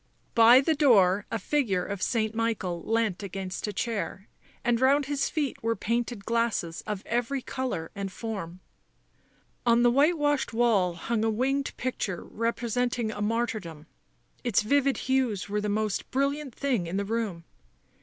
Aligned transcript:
By 0.33 0.61
the 0.61 0.73
door 0.73 1.27
a 1.29 1.37
figure 1.37 1.85
of 1.85 2.01
St. 2.01 2.33
Michael 2.33 2.81
leant 2.83 3.21
against 3.21 3.67
a 3.67 3.71
chair, 3.71 4.27
and 4.63 4.81
round 4.81 5.05
his 5.05 5.29
feet 5.29 5.61
were 5.61 5.75
painted 5.75 6.25
glasses 6.25 6.81
of 6.87 7.05
every 7.05 7.39
colour 7.43 7.91
and 7.93 8.11
form. 8.11 8.61
On 9.63 9.83
the 9.83 9.91
whitewashed 9.91 10.53
wall 10.53 10.95
hung 10.95 11.23
a 11.23 11.29
winged 11.29 11.77
picture 11.77 12.23
repre 12.23 12.67
senting 12.71 13.11
a 13.15 13.21
martyrdom; 13.21 13.85
its 14.43 14.63
vivid 14.63 14.97
hues 15.05 15.47
were 15.47 15.61
the 15.61 15.69
most 15.69 16.09
brilliant 16.09 16.55
thing 16.55 16.87
in 16.87 16.97
the 16.97 17.05
room. 17.05 17.43